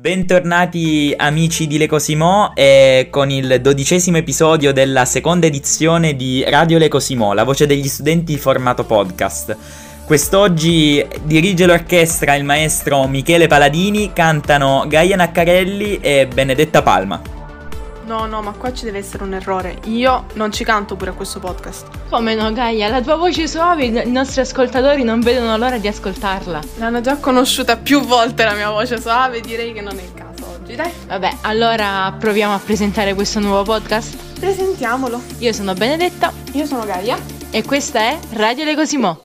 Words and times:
Bentornati 0.00 1.12
amici 1.14 1.66
di 1.66 1.76
Le 1.76 1.86
Cosimo 1.86 2.52
e 2.54 3.08
con 3.10 3.30
il 3.30 3.60
dodicesimo 3.60 4.16
episodio 4.16 4.72
della 4.72 5.04
seconda 5.04 5.46
edizione 5.46 6.16
di 6.16 6.42
Radio 6.48 6.78
Le 6.78 6.88
Cosimo, 6.88 7.34
la 7.34 7.44
voce 7.44 7.66
degli 7.66 7.86
studenti 7.86 8.38
formato 8.38 8.84
podcast. 8.84 9.54
Quest'oggi 10.06 11.06
dirige 11.24 11.66
l'orchestra 11.66 12.34
il 12.34 12.44
maestro 12.44 13.06
Michele 13.08 13.46
Paladini, 13.46 14.14
cantano 14.14 14.86
Gaia 14.88 15.16
Naccarelli 15.16 15.98
e 16.00 16.26
Benedetta 16.26 16.80
Palma. 16.80 17.29
No, 18.10 18.26
no, 18.26 18.42
ma 18.42 18.50
qua 18.50 18.72
ci 18.72 18.84
deve 18.84 18.98
essere 18.98 19.22
un 19.22 19.34
errore. 19.34 19.78
Io 19.84 20.26
non 20.32 20.50
ci 20.50 20.64
canto 20.64 20.96
pure 20.96 21.10
a 21.10 21.12
questo 21.12 21.38
podcast. 21.38 21.86
Come 22.08 22.34
no, 22.34 22.52
Gaia? 22.52 22.88
La 22.88 23.00
tua 23.00 23.14
voce 23.14 23.46
suave, 23.46 23.84
i 23.84 24.10
nostri 24.10 24.40
ascoltatori 24.40 25.04
non 25.04 25.20
vedono 25.20 25.56
l'ora 25.56 25.78
di 25.78 25.86
ascoltarla. 25.86 26.60
L'hanno 26.78 27.00
già 27.02 27.18
conosciuta 27.18 27.76
più 27.76 28.00
volte 28.00 28.42
la 28.42 28.54
mia 28.54 28.68
voce 28.68 29.00
suave, 29.00 29.40
direi 29.40 29.72
che 29.72 29.80
non 29.80 29.96
è 29.96 30.02
il 30.02 30.12
caso 30.12 30.44
oggi, 30.58 30.74
dai. 30.74 30.90
Vabbè, 31.06 31.36
allora 31.42 32.12
proviamo 32.18 32.52
a 32.52 32.58
presentare 32.58 33.14
questo 33.14 33.38
nuovo 33.38 33.62
podcast? 33.62 34.16
Presentiamolo. 34.40 35.22
Io 35.38 35.52
sono 35.52 35.72
Benedetta. 35.74 36.32
Io 36.54 36.66
sono 36.66 36.84
Gaia. 36.84 37.16
E 37.52 37.62
questa 37.62 38.00
è 38.00 38.18
Radio 38.32 38.64
Le 38.64 38.74
Cosimo. 38.74 39.20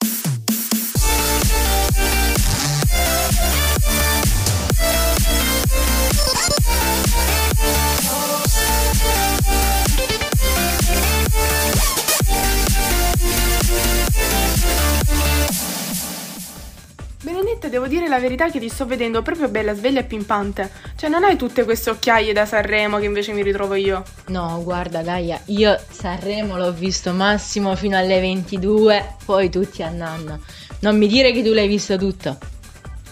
La 18.16 18.22
verità 18.22 18.50
che 18.50 18.60
ti 18.60 18.70
sto 18.70 18.86
vedendo 18.86 19.22
proprio 19.22 19.50
bella, 19.50 19.74
sveglia 19.76 20.00
e 20.00 20.04
pimpante. 20.06 20.72
Cioè, 20.96 21.10
non 21.10 21.24
hai 21.24 21.36
tutte 21.36 21.64
queste 21.64 21.90
occhiaie 21.90 22.34
da 22.34 22.46
Sanremo 22.46 22.98
che 22.98 23.06
invece 23.06 23.34
mi 23.34 23.44
ritrovo 23.44 23.76
io. 23.76 24.04
No, 24.28 24.62
guarda 24.64 25.02
Gaia, 25.02 25.40
io 25.46 25.78
Sanremo 25.90 26.58
l'ho 26.58 26.72
visto 26.72 27.12
massimo 27.12 27.76
fino 27.76 27.98
alle 27.98 28.20
22, 28.20 29.16
poi 29.26 29.50
tutti 29.50 29.84
a 29.84 29.90
nanna. 29.90 30.40
Non 30.80 30.98
mi 30.98 31.08
dire 31.08 31.32
che 31.32 31.44
tu 31.44 31.52
l'hai 31.54 31.68
visto 31.68 31.98
tutto. 31.98 32.38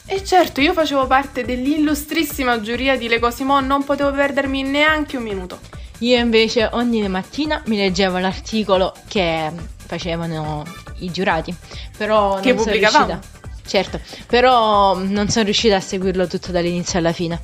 E 0.06 0.24
certo, 0.24 0.60
io 0.62 0.74
facevo 0.74 1.08
parte 1.08 1.44
dell'illustrissima 1.44 2.60
giuria 2.62 2.98
di 2.98 3.08
Le 3.08 3.20
Cosimo, 3.20 3.60
non 3.62 3.84
potevo 3.84 4.12
perdermi 4.12 4.64
neanche 4.64 5.18
un 5.18 5.24
minuto. 5.24 5.60
Io 6.00 6.18
invece 6.18 6.68
ogni 6.74 7.08
mattina 7.08 7.62
mi 7.68 7.78
leggevo 7.78 8.18
l'articolo 8.18 8.94
che 9.08 9.50
facevano 9.86 10.64
i 11.00 11.12
giurati, 11.12 11.56
però 11.98 12.40
Che 12.40 12.50
non 12.54 12.58
sono 12.60 12.64
pubblicavamo. 12.72 13.06
riuscita. 13.06 13.43
Certo, 13.66 14.00
però 14.28 14.98
non 14.98 15.30
sono 15.30 15.46
riuscita 15.46 15.78
a 15.78 15.80
seguirlo 15.80 16.28
tutto 16.28 16.52
dall'inizio 16.52 17.00
alla 17.00 17.14
fine. 17.14 17.42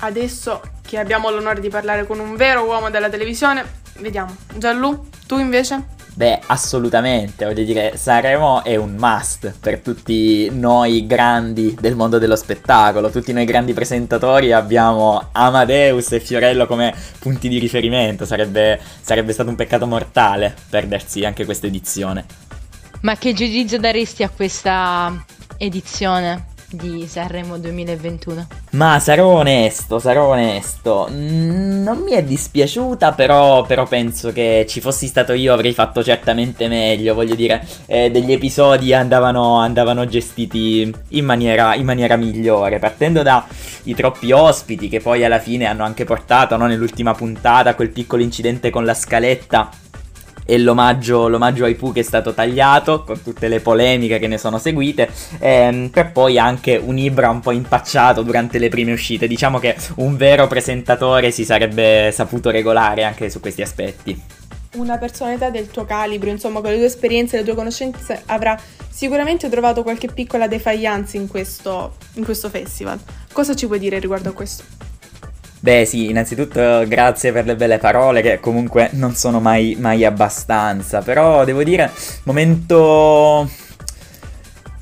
Adesso 0.00 0.60
che 0.82 0.98
abbiamo 0.98 1.30
l'onore 1.30 1.60
di 1.60 1.68
parlare 1.68 2.06
con 2.06 2.18
un 2.18 2.36
vero 2.36 2.64
uomo 2.64 2.90
della 2.90 3.08
televisione, 3.08 3.64
vediamo. 3.98 4.34
Gianlu, 4.56 5.08
tu 5.26 5.38
invece? 5.38 5.96
Beh, 6.18 6.40
assolutamente, 6.46 7.44
voglio 7.44 7.62
dire, 7.62 7.96
Sanremo 7.96 8.64
è 8.64 8.74
un 8.74 8.96
must 8.98 9.54
per 9.60 9.78
tutti 9.78 10.50
noi 10.50 11.06
grandi 11.06 11.76
del 11.78 11.94
mondo 11.94 12.18
dello 12.18 12.34
spettacolo, 12.34 13.10
tutti 13.10 13.32
noi 13.32 13.44
grandi 13.44 13.72
presentatori 13.72 14.50
abbiamo 14.50 15.28
Amadeus 15.30 16.10
e 16.10 16.18
Fiorello 16.18 16.66
come 16.66 16.92
punti 17.20 17.48
di 17.48 17.58
riferimento, 17.58 18.24
sarebbe, 18.24 18.80
sarebbe 19.00 19.32
stato 19.32 19.48
un 19.48 19.54
peccato 19.54 19.86
mortale 19.86 20.56
perdersi 20.68 21.24
anche 21.24 21.44
questa 21.44 21.68
edizione. 21.68 22.26
Ma 23.02 23.16
che 23.16 23.32
giudizio 23.32 23.78
daresti 23.78 24.24
a 24.24 24.28
questa 24.28 25.24
edizione 25.58 26.56
di 26.70 27.06
Sanremo 27.08 27.56
2021? 27.58 28.46
Ma 28.72 28.98
sarò 29.00 29.26
onesto, 29.26 29.98
sarò 29.98 30.28
onesto. 30.28 31.08
Non 31.10 32.02
mi 32.04 32.12
è 32.12 32.22
dispiaciuta, 32.22 33.12
però, 33.12 33.64
però 33.64 33.86
penso 33.86 34.32
che 34.32 34.66
ci 34.68 34.80
fossi 34.80 35.06
stato 35.06 35.32
io 35.32 35.54
avrei 35.54 35.72
fatto 35.72 36.02
certamente 36.02 36.68
meglio. 36.68 37.14
Voglio 37.14 37.34
dire, 37.34 37.66
eh, 37.86 38.10
degli 38.10 38.32
episodi 38.32 38.92
andavano, 38.92 39.56
andavano 39.56 40.06
gestiti 40.06 40.94
in 41.08 41.24
maniera, 41.24 41.74
in 41.74 41.84
maniera 41.84 42.16
migliore. 42.16 42.78
Partendo 42.78 43.22
dai 43.22 43.42
troppi 43.96 44.32
ospiti 44.32 44.88
che 44.88 45.00
poi 45.00 45.24
alla 45.24 45.38
fine 45.38 45.64
hanno 45.64 45.84
anche 45.84 46.04
portato 46.04 46.56
no, 46.56 46.66
nell'ultima 46.66 47.14
puntata 47.14 47.74
quel 47.74 47.90
piccolo 47.90 48.22
incidente 48.22 48.68
con 48.68 48.84
la 48.84 48.94
scaletta 48.94 49.70
e 50.50 50.56
l'omaggio, 50.56 51.28
l'omaggio 51.28 51.66
ai 51.66 51.74
Pooh 51.74 51.92
che 51.92 52.00
è 52.00 52.02
stato 52.02 52.32
tagliato 52.32 53.04
con 53.04 53.20
tutte 53.22 53.48
le 53.48 53.60
polemiche 53.60 54.18
che 54.18 54.28
ne 54.28 54.38
sono 54.38 54.56
seguite 54.56 55.10
ehm, 55.40 55.90
per 55.90 56.10
poi 56.10 56.38
anche 56.38 56.80
un 56.82 56.96
Ibra 56.96 57.28
un 57.28 57.40
po' 57.40 57.50
impacciato 57.50 58.22
durante 58.22 58.58
le 58.58 58.70
prime 58.70 58.92
uscite 58.92 59.26
diciamo 59.26 59.58
che 59.58 59.76
un 59.96 60.16
vero 60.16 60.46
presentatore 60.46 61.30
si 61.32 61.44
sarebbe 61.44 62.10
saputo 62.12 62.48
regolare 62.48 63.04
anche 63.04 63.28
su 63.28 63.40
questi 63.40 63.60
aspetti 63.60 64.18
Una 64.76 64.96
personalità 64.96 65.50
del 65.50 65.68
tuo 65.68 65.84
calibro, 65.84 66.30
insomma, 66.30 66.60
con 66.60 66.70
le 66.70 66.76
tue 66.76 66.86
esperienze 66.86 67.36
e 67.36 67.38
le 67.40 67.44
tue 67.44 67.54
conoscenze, 67.54 68.22
avrà 68.26 68.58
sicuramente 68.88 69.48
trovato 69.48 69.82
qualche 69.82 70.08
piccola 70.08 70.46
defiance 70.46 71.16
in 71.16 71.26
questo, 71.26 71.96
in 72.14 72.24
questo 72.24 72.48
festival. 72.48 72.98
Cosa 73.32 73.54
ci 73.54 73.66
puoi 73.66 73.78
dire 73.78 73.98
riguardo 73.98 74.28
a 74.28 74.32
questo? 74.32 74.87
Beh 75.60 75.84
sì, 75.84 76.08
innanzitutto 76.08 76.86
grazie 76.86 77.32
per 77.32 77.44
le 77.44 77.56
belle 77.56 77.78
parole 77.78 78.22
che 78.22 78.38
comunque 78.40 78.90
non 78.92 79.14
sono 79.14 79.40
mai, 79.40 79.76
mai 79.78 80.04
abbastanza, 80.04 81.00
però 81.02 81.44
devo 81.44 81.62
dire, 81.62 81.90
momento... 82.24 83.48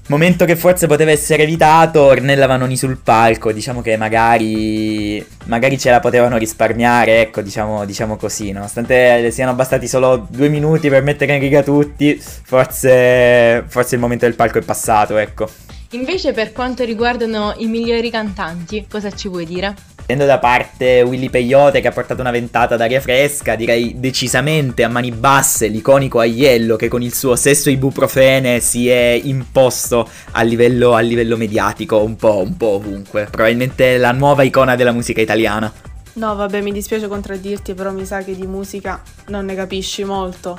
Momento 0.09 0.44
che 0.44 0.54
forse 0.54 0.87
poteva 0.87 1.10
essere 1.10 1.42
evitato, 1.42 2.00
Ornella 2.03 2.47
Vanoni 2.47 2.76
sul 2.76 2.97
palco, 2.98 3.50
diciamo 3.50 3.82
che 3.82 3.97
magari, 3.97 5.20
magari 5.47 5.76
ce 5.81 5.91
la 5.91 5.98
potevano 5.98 6.37
risparmiare, 6.37 7.22
ecco, 7.22 7.41
diciamo, 7.41 7.84
diciamo 7.84 8.14
così, 8.14 8.53
nonostante 8.53 9.32
siano 9.32 9.54
bastati 9.54 9.88
solo 9.88 10.25
due 10.31 10.48
minuti 10.48 10.88
per 10.88 11.03
mettere 11.03 11.34
in 11.34 11.41
riga 11.41 11.64
tutti, 11.64 12.16
forse, 12.20 13.64
forse 13.66 13.97
il 13.97 14.00
momento 14.00 14.26
del 14.26 14.37
palco 14.37 14.58
è 14.58 14.62
passato, 14.62 15.16
ecco. 15.16 15.48
Invece 15.91 16.32
per 16.32 16.53
quanto 16.53 16.84
riguardano 16.84 17.54
i 17.56 17.66
migliori 17.66 18.08
cantanti, 18.08 18.87
cosa 18.88 19.10
ci 19.10 19.26
vuoi 19.26 19.44
dire? 19.44 19.75
Prendo 20.06 20.25
da 20.25 20.39
parte 20.39 21.03
Willy 21.03 21.28
Peyote 21.28 21.81
che 21.81 21.89
ha 21.89 21.91
portato 21.91 22.21
una 22.21 22.31
ventata 22.31 22.77
d'aria 22.77 23.00
fresca, 23.00 23.56
direi 23.56 23.99
decisamente 23.99 24.84
a 24.84 24.89
mani 24.89 25.11
basse 25.11 25.67
l'iconico 25.67 26.21
Aiello 26.21 26.77
che 26.77 26.87
con 26.87 27.03
il 27.03 27.12
suo 27.12 27.34
sesso 27.34 27.71
ibuprofene 27.71 28.61
si 28.61 28.89
è 28.89 29.21
imposto 29.21 30.09
a 30.31 30.43
livello, 30.43 30.94
a 30.94 31.00
livello 31.00 31.37
mediatico 31.37 32.05
un 32.05 32.15
po', 32.15 32.39
un 32.39 32.56
po' 32.56 32.75
ovunque. 32.75 33.27
Probabilmente 33.28 33.97
la 33.97 34.12
nuova 34.12 34.44
icona 34.44 34.77
della 34.77 34.93
musica 34.93 35.21
italiana. 35.21 35.72
No, 36.12 36.37
vabbè, 36.37 36.61
mi 36.61 36.71
dispiace 36.71 37.09
contraddirti, 37.09 37.75
però 37.75 37.91
mi 37.91 38.06
sa 38.06 38.23
che 38.23 38.37
di 38.37 38.47
musica 38.47 39.03
non 39.27 39.44
ne 39.44 39.56
capisci 39.56 40.05
molto. 40.05 40.56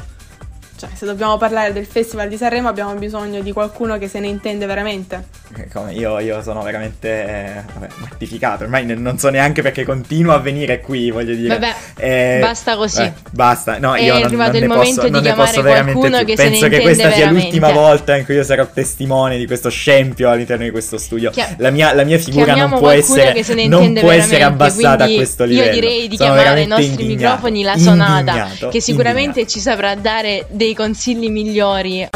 Cioè, 0.75 0.89
se 0.93 1.05
dobbiamo 1.05 1.37
parlare 1.37 1.71
del 1.71 1.85
Festival 1.85 2.27
di 2.27 2.35
Sanremo 2.35 2.67
abbiamo 2.67 2.93
bisogno 2.95 3.41
di 3.41 3.53
qualcuno 3.53 3.97
che 3.97 4.09
se 4.09 4.19
ne 4.19 4.27
intende 4.27 4.65
veramente. 4.65 5.36
Eh, 5.55 5.67
Come 5.71 5.93
io, 5.93 6.19
io 6.19 6.41
sono 6.41 6.61
veramente 6.61 7.07
eh, 7.09 7.51
vabbè, 7.73 7.87
mortificato, 7.99 8.63
ormai 8.63 8.85
non 8.85 9.17
so 9.17 9.29
neanche 9.29 9.61
perché 9.61 9.85
continuo 9.85 10.33
a 10.33 10.39
venire 10.39 10.81
qui, 10.81 11.09
voglio 11.09 11.33
dire. 11.33 11.57
Vabbè, 11.57 11.75
Eh, 11.97 12.37
basta 12.41 12.75
così. 12.75 13.01
eh, 13.03 13.13
basta, 13.31 13.77
no, 13.77 13.93
È 13.95 14.01
io 14.01 14.13
non, 14.13 14.23
arrivato 14.23 14.51
non 14.51 14.61
il 14.61 14.67
ne 14.67 14.67
momento 14.75 14.95
posso, 14.95 15.05
di 15.05 15.11
non 15.11 15.23
ne 15.23 15.33
posso 15.33 15.61
veramente 15.61 16.09
più. 16.09 16.25
che 16.25 16.35
se 16.35 16.43
ne 16.43 16.49
Penso 16.49 16.67
che 16.67 16.79
questa 16.81 17.03
sia 17.03 17.17
veramente. 17.17 17.41
l'ultima 17.43 17.71
volta 17.71 18.17
in 18.17 18.25
cui 18.25 18.35
io 18.35 18.43
sarò 18.43 18.67
testimone 18.71 19.37
di 19.37 19.45
questo 19.47 19.69
scempio 19.69 20.29
all'interno 20.29 20.65
di 20.65 20.71
questo 20.71 20.97
studio. 20.97 21.31
Chia- 21.31 21.55
la, 21.57 21.69
mia, 21.69 21.93
la 21.93 22.03
mia 22.03 22.17
figura 22.17 22.53
non 22.55 22.77
può 22.77 22.89
essere, 22.89 23.41
non 23.67 23.93
può 23.93 24.11
essere 24.11 24.43
abbassata 24.43 25.05
a 25.05 25.07
questo 25.07 25.45
livello. 25.45 25.67
Io 25.73 25.79
direi 25.79 26.07
di 26.09 26.17
Sono 26.17 26.33
chiamare 26.33 26.59
ai 26.59 26.67
nostri 26.67 27.05
microfoni 27.05 27.63
la 27.63 27.77
sonata, 27.77 28.49
che 28.69 28.81
sicuramente 28.81 29.39
indignato. 29.39 29.49
ci 29.51 29.59
saprà 29.59 29.95
dare 29.95 30.45
dei 30.49 30.73
consigli 30.75 31.29
migliori. 31.29 32.07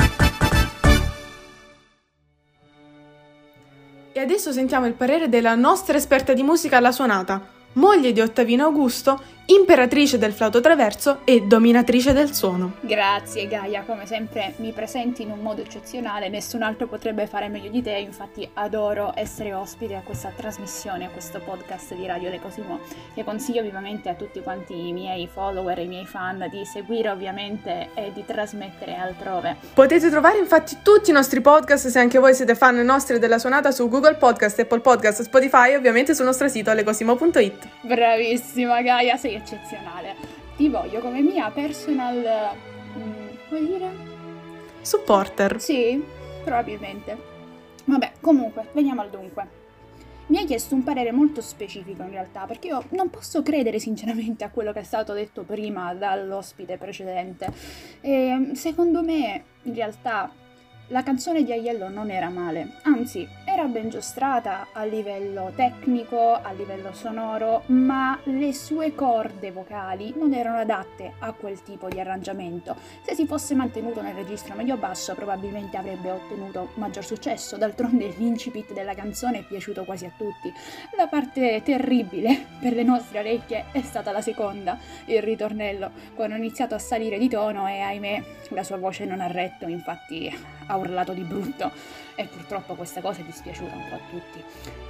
E 4.22 4.24
adesso 4.24 4.52
sentiamo 4.52 4.86
il 4.86 4.94
parere 4.94 5.30
della 5.30 5.56
nostra 5.56 5.98
esperta 5.98 6.34
di 6.34 6.44
musica 6.44 6.78
alla 6.78 6.92
suonata, 6.92 7.42
moglie 7.74 8.12
di 8.12 8.22
Ottavino 8.22 8.66
Augusto, 8.66 9.20
imperatrice 9.46 10.18
del 10.18 10.32
flauto 10.32 10.62
traverso 10.62 11.20
e 11.26 11.42
dominatrice 11.42 12.14
del 12.14 12.34
suono. 12.34 12.74
Grazie 12.80 13.48
Gaia, 13.48 13.84
come 13.86 14.06
sempre 14.06 14.54
mi 14.58 14.72
presenti 14.72 15.24
in 15.24 15.32
un 15.32 15.40
modo 15.40 15.62
eccezionale, 15.62 16.30
nessun 16.30 16.62
altro 16.62 16.88
potrebbe 16.88 17.28
fare 17.28 17.50
meglio 17.50 17.70
di 17.70 17.82
te, 17.82 17.92
infatti 17.92 18.48
adoro 18.54 19.12
essere 19.16 19.54
ospite 19.54 19.96
a 19.96 20.02
questa 20.02 20.32
trasmissione, 20.34 21.06
a 21.06 21.10
questo 21.10 21.42
podcast 21.44 21.94
di 21.96 22.06
Radio 22.06 22.30
Le 22.30 22.40
Cosimo, 22.40 22.80
che 23.14 23.24
consiglio 23.24 23.62
vivamente 23.62 24.08
a 24.08 24.14
tutti 24.14 24.40
quanti 24.42 24.88
i 24.88 24.94
miei 24.94 25.28
follower 25.28 25.80
e 25.80 25.84
i 25.84 25.88
miei 25.88 26.06
fan 26.06 26.48
di 26.50 26.64
seguire 26.64 27.10
ovviamente 27.10 27.90
e 27.94 28.12
di 28.14 28.24
trasmettere 28.26 28.96
altrove. 28.96 29.58
Potete 29.74 30.10
trovare 30.10 30.38
infatti 30.38 30.78
tutti 30.82 31.10
i 31.10 31.14
nostri 31.14 31.42
podcast 31.42 31.88
se 31.88 32.00
anche 32.00 32.20
voi 32.20 32.34
siete 32.34 32.56
fan 32.56 32.78
nostri 32.78 33.20
della 33.20 33.38
suonata 33.38 33.72
su 33.72 33.90
Google 33.90 34.16
Podcast, 34.16 34.60
Apple 34.60 34.80
Podcast, 34.80 35.24
Spotify 35.24 35.72
e 35.72 35.76
ovviamente 35.76 36.16
sul 36.16 36.26
nostro 36.26 36.48
sito 36.48 36.70
alecosimo.it. 36.70 37.61
Bravissima 37.82 38.82
Gaia, 38.82 39.18
sei 39.18 39.36
eccezionale. 39.36 40.16
Ti 40.56 40.70
voglio 40.70 41.00
come 41.00 41.22
mia 41.22 41.50
personal... 41.52 42.56
mm, 42.98 43.28
vuoi 43.50 43.66
dire? 43.68 43.90
Supporter. 44.82 45.60
Sì, 45.60 46.04
probabilmente. 46.44 47.30
Vabbè, 47.86 48.14
comunque, 48.22 48.68
veniamo 48.74 49.02
al 49.02 49.10
dunque. 49.10 49.48
mi 50.32 50.38
ha 50.38 50.46
chiesto 50.46 50.76
un 50.76 50.84
parere 50.84 51.12
molto 51.12 51.42
specifico 51.42 52.04
in 52.04 52.12
realtà, 52.12 52.46
perché 52.46 52.68
io 52.68 52.86
non 52.92 53.10
posso 53.10 53.44
credere 53.44 53.80
sinceramente 53.80 54.46
a 54.46 54.50
quello 54.50 54.72
che 54.72 54.80
è 54.80 54.84
stato 54.84 55.14
detto 55.14 55.44
prima 55.44 55.94
dall'ospite 55.94 56.78
precedente. 56.78 57.52
E 58.00 58.52
secondo 58.54 59.04
me, 59.04 59.44
in 59.64 59.74
realtà, 59.74 60.32
la 60.92 61.04
canzone 61.04 61.44
di 61.44 61.54
Aiello 61.54 61.88
non 61.88 62.12
era 62.12 62.30
male, 62.30 62.74
anzi 62.84 63.26
era 63.46 63.64
ben 63.64 63.90
giostrata 63.90 64.68
a 64.74 64.84
livello 64.84 65.54
tecnico, 65.56 66.34
a 66.34 66.52
livello 66.52 66.92
sonoro, 66.92 67.64
ma 67.68 68.20
le 68.26 68.54
sue 68.54 68.94
corde 68.94 69.52
vocali 69.52 70.14
non 70.18 70.34
erano 70.34 70.58
adatte 70.58 71.14
a 71.20 71.32
quel 71.32 71.64
tipo 71.64 71.88
di 71.88 72.00
arrangiamento. 72.00 72.76
Se 73.04 73.16
si 73.16 73.26
fosse 73.26 73.56
mantenuto 73.56 74.02
nel 74.02 74.16
registro 74.16 74.54
medio-basso 74.56 75.16
probabilmente 75.16 75.78
avrebbe 75.78 76.12
ottenuto 76.12 76.72
maggior 76.76 77.06
successo, 77.06 77.56
d'altronde 77.56 78.14
l'incipit 78.18 78.74
della 78.74 78.94
canzone 78.94 79.40
è 79.40 79.44
piaciuto 79.44 79.86
quasi 79.86 80.06
a 80.06 80.12
tutti. 80.16 80.52
La 80.98 81.08
parte 81.08 81.62
terribile 81.64 82.48
per 82.60 82.74
le 82.74 82.84
nostre 82.84 83.20
orecchie 83.20 83.66
è 83.72 83.82
stata 83.82 84.12
la 84.12 84.22
seconda, 84.22 84.78
il 85.06 85.22
ritornello, 85.22 85.90
quando 86.16 86.36
ha 86.36 86.38
iniziato 86.38 86.76
a 86.76 86.80
salire 86.80 87.18
di 87.18 87.30
tono 87.30 87.66
e 87.70 87.80
ahimè 87.80 88.24
la 88.50 88.64
sua 88.64 88.78
voce 88.78 89.06
non 89.06 89.22
ha 89.22 89.28
retto, 89.28 89.68
infatti 89.68 90.60
ha 90.68 90.80
urlato 90.82 91.14
di 91.14 91.24
brutto 91.24 91.72
e 92.16 92.26
purtroppo 92.26 92.76
questa 92.76 93.02
cosa 93.02 93.22
è 93.22 93.24
dispiaciuta 93.24 93.76
un 93.76 93.90
po' 93.90 93.96
a 93.96 94.00
tutti. 94.10 94.44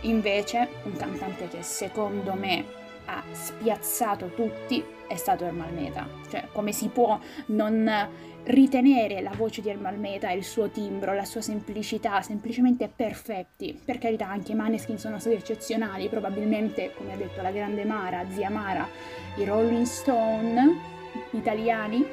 Invece 0.08 0.68
un 0.84 0.96
cantante 0.96 1.48
che 1.48 1.62
secondo 1.62 2.34
me 2.34 2.80
ha 3.06 3.24
spiazzato 3.32 4.32
tutti 4.34 4.84
è 5.08 5.16
stato 5.16 5.46
Ermal 5.46 5.74
Meta. 5.74 6.08
Cioè, 6.30 6.48
come 6.52 6.72
si 6.72 6.88
può 6.88 7.20
non 7.48 8.10
ritenere 8.44 9.22
la 9.22 9.32
voce 9.36 9.62
di 9.62 9.70
Ermal 9.70 10.00
Meta, 10.00 10.32
il 10.32 10.44
suo 10.44 10.70
timbro, 10.70 11.14
la 11.14 11.26
sua 11.26 11.42
semplicità, 11.42 12.22
semplicemente 12.22 12.88
perfetti. 12.88 13.80
Per 13.84 13.98
carità, 13.98 14.28
anche 14.28 14.54
i 14.54 14.56
Maneskin 14.56 14.98
sono 14.98 15.20
stati 15.20 15.36
eccezionali, 15.36 16.08
probabilmente, 16.08 16.94
come 16.96 17.14
ha 17.14 17.18
detto 17.18 17.42
la 17.42 17.52
grande 17.52 17.84
Mara, 17.86 18.24
zia 18.30 18.50
Mara, 18.50 18.88
i 19.36 19.44
Rolling 19.44 19.86
Stone 19.86 21.00
italiani 21.32 22.06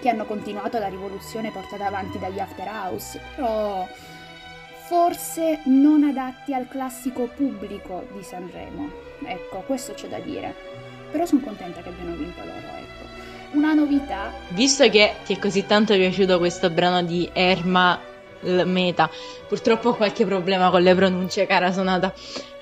che 0.00 0.08
hanno 0.08 0.24
continuato 0.24 0.78
la 0.78 0.88
rivoluzione 0.88 1.50
portata 1.50 1.86
avanti 1.86 2.18
dagli 2.18 2.38
After 2.38 2.66
House, 2.66 3.20
però 3.34 3.86
forse 4.86 5.60
non 5.64 6.04
adatti 6.04 6.54
al 6.54 6.68
classico 6.68 7.28
pubblico 7.34 8.06
di 8.12 8.22
Sanremo. 8.22 8.90
Ecco, 9.24 9.62
questo 9.66 9.94
c'è 9.94 10.08
da 10.08 10.18
dire. 10.18 10.54
Però 11.10 11.24
sono 11.24 11.40
contenta 11.40 11.80
che 11.82 11.88
abbiano 11.88 12.14
vinto 12.14 12.40
loro, 12.40 12.56
ecco. 12.56 13.56
Una 13.56 13.72
novità. 13.72 14.32
Visto 14.48 14.88
che 14.90 15.14
ti 15.24 15.34
è 15.34 15.38
così 15.38 15.66
tanto 15.66 15.94
piaciuto 15.94 16.38
questo 16.38 16.70
brano 16.70 17.02
di 17.02 17.28
Erma 17.32 17.98
Meta, 18.64 19.10
purtroppo 19.48 19.90
ho 19.90 19.94
qualche 19.94 20.24
problema 20.24 20.70
con 20.70 20.82
le 20.82 20.94
pronunce, 20.94 21.46
cara 21.46 21.72
sonata. 21.72 22.12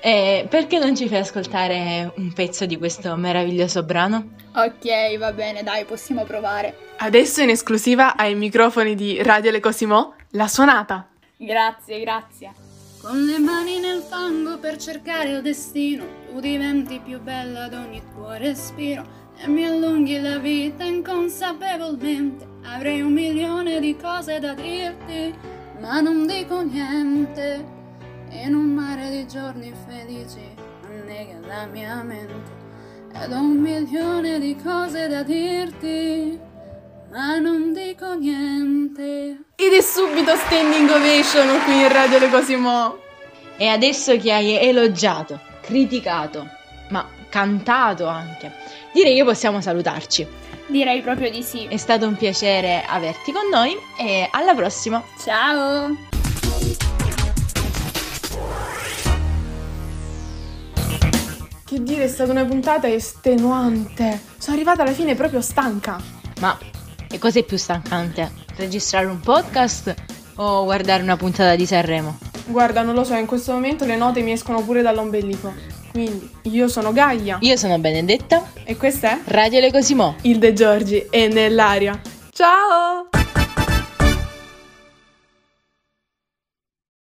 Eh, 0.01 0.45
perché 0.49 0.77
non 0.77 0.95
ci 0.95 1.07
fai 1.07 1.19
ascoltare 1.19 2.11
un 2.17 2.31
pezzo 2.33 2.65
di 2.65 2.77
questo 2.77 3.15
meraviglioso 3.15 3.83
brano? 3.83 4.29
Ok, 4.55 5.17
va 5.17 5.31
bene, 5.31 5.63
dai, 5.63 5.85
possiamo 5.85 6.23
provare. 6.23 6.77
Adesso 6.97 7.41
in 7.41 7.49
esclusiva 7.49 8.15
ai 8.15 8.35
microfoni 8.35 8.95
di 8.95 9.21
Radio 9.21 9.51
Le 9.51 9.59
Cosimo, 9.59 10.15
la 10.31 10.47
suonata. 10.47 11.07
Grazie, 11.37 11.99
grazie. 11.99 12.51
Con 13.01 13.23
le 13.23 13.37
mani 13.37 13.79
nel 13.79 14.01
fango 14.01 14.57
per 14.57 14.77
cercare 14.77 15.29
il 15.29 15.41
destino, 15.41 16.05
tu 16.27 16.39
diventi 16.39 16.99
più 17.03 17.19
bella 17.21 17.65
ad 17.65 17.73
ogni 17.73 18.01
tuo 18.13 18.31
respiro 18.33 19.03
e 19.37 19.47
mi 19.47 19.65
allunghi 19.65 20.19
la 20.19 20.37
vita 20.39 20.83
inconsapevolmente. 20.83 22.47
Avrei 22.63 23.01
un 23.01 23.11
milione 23.11 23.79
di 23.79 23.95
cose 23.95 24.39
da 24.39 24.53
dirti, 24.53 25.33
ma 25.79 26.01
non 26.01 26.25
dico 26.27 26.61
niente. 26.61 27.73
In 28.29 28.53
un 28.53 28.65
mare 28.73 29.09
di 29.09 29.27
giorni 29.27 29.73
felici 29.87 30.53
annega 30.83 31.39
la 31.47 31.65
mia 31.67 32.03
mente 32.03 32.51
ed 33.13 33.31
ho 33.31 33.39
un 33.39 33.57
milione 33.59 34.39
di 34.39 34.57
cose 34.61 35.07
da 35.07 35.23
dirti 35.23 36.37
ma 37.11 37.37
non 37.37 37.71
dico 37.71 38.13
niente. 38.15 39.37
Ed 39.55 39.71
è 39.71 39.81
subito 39.81 40.35
standing 40.35 40.89
ovation 40.89 41.63
qui 41.63 41.81
in 41.81 41.91
Radio 41.91 42.19
Le 42.19 42.29
Cosimo. 42.29 42.97
E 43.55 43.67
adesso 43.67 44.17
che 44.17 44.33
hai 44.33 44.57
elogiato, 44.59 45.39
criticato, 45.61 46.45
ma 46.89 47.07
cantato 47.29 48.07
anche, 48.07 48.51
direi 48.91 49.15
che 49.15 49.23
possiamo 49.23 49.61
salutarci. 49.61 50.27
Direi 50.67 51.01
proprio 51.01 51.29
di 51.29 51.43
sì. 51.43 51.67
È 51.67 51.77
stato 51.77 52.07
un 52.07 52.15
piacere 52.15 52.83
averti 52.87 53.31
con 53.31 53.47
noi 53.51 53.77
e 53.97 54.27
alla 54.31 54.53
prossima. 54.55 55.03
Ciao! 55.23 55.95
Che 61.63 61.83
dire, 61.83 62.03
è 62.03 62.07
stata 62.07 62.31
una 62.31 62.45
puntata 62.45 62.87
estenuante. 62.87 64.19
Sono 64.37 64.55
arrivata 64.55 64.81
alla 64.81 64.91
fine 64.91 65.13
proprio 65.15 65.41
stanca. 65.41 65.99
Ma 66.39 66.57
e 67.09 67.19
cosa 67.19 67.39
è 67.39 67.43
più 67.43 67.57
stancante? 67.57 68.31
Registrare 68.55 69.05
un 69.05 69.19
podcast 69.19 69.93
o 70.35 70.63
guardare 70.63 71.03
una 71.03 71.15
puntata 71.15 71.55
di 71.55 71.65
Sanremo? 71.65 72.17
Guarda, 72.47 72.81
non 72.81 72.93
lo 72.93 73.03
so, 73.03 73.15
in 73.15 73.25
questo 73.25 73.53
momento 73.53 73.85
le 73.85 73.95
note 73.95 74.21
mi 74.21 74.31
escono 74.31 74.61
pure 74.63 74.81
dall'ombelico. 74.81 75.74
Quindi, 75.95 76.29
io 76.51 76.67
sono 76.67 76.91
Gaia. 76.91 77.37
Io 77.39 77.55
sono 77.55 77.79
Benedetta. 77.79 78.51
E 78.65 78.75
questa 78.75 79.11
è 79.11 79.19
Radio 79.27 79.61
Le 79.61 79.71
Cosimo. 79.71 80.15
Il 80.23 80.39
De 80.39 80.51
Giorgi 80.51 81.07
è 81.09 81.29
nell'aria. 81.29 81.97
Ciao! 82.33 83.24